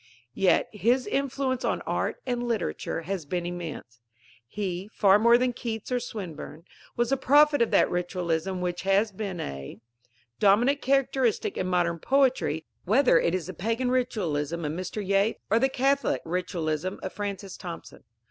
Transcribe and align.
Yet 0.33 0.67
his 0.73 1.05
influence 1.05 1.63
on 1.63 1.81
art 1.83 2.19
and 2.25 2.41
literature 2.41 3.03
has 3.03 3.23
been 3.27 3.45
immense. 3.45 3.99
He, 4.47 4.89
far 4.91 5.19
more 5.19 5.37
than 5.37 5.53
Keats 5.53 5.91
or 5.91 5.99
Swinburne, 5.99 6.63
was 6.97 7.11
the 7.11 7.17
prophet 7.17 7.61
of 7.61 7.69
that 7.69 7.87
ritualism 7.87 8.61
which 8.61 8.81
has 8.81 9.11
been 9.11 9.39
a; 9.39 9.79
dominant 10.39 10.81
characteristic 10.81 11.55
in 11.55 11.67
modern 11.67 11.99
poetry, 11.99 12.65
whether 12.83 13.19
it 13.19 13.35
is 13.35 13.45
the 13.45 13.53
Pagan 13.53 13.91
ritualism 13.91 14.65
of 14.65 14.71
Mr. 14.71 15.05
Yeats 15.07 15.37
or 15.51 15.59
the 15.59 15.69
Catholic 15.69 16.23
ritualism 16.25 16.99
of 17.03 17.13
Francis 17.13 17.55
Thompson. 17.55 18.03